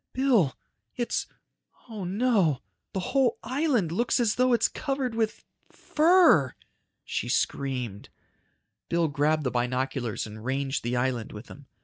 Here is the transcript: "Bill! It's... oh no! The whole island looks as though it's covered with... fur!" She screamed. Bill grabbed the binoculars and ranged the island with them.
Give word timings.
"Bill! 0.13 0.57
It's... 0.95 1.27
oh 1.87 2.05
no! 2.05 2.63
The 2.91 2.99
whole 3.13 3.37
island 3.43 3.91
looks 3.91 4.19
as 4.19 4.33
though 4.33 4.51
it's 4.51 4.67
covered 4.67 5.13
with... 5.13 5.45
fur!" 5.71 6.55
She 7.05 7.29
screamed. 7.29 8.09
Bill 8.89 9.07
grabbed 9.09 9.43
the 9.43 9.51
binoculars 9.51 10.25
and 10.25 10.43
ranged 10.43 10.83
the 10.83 10.95
island 10.97 11.31
with 11.31 11.45
them. 11.45 11.67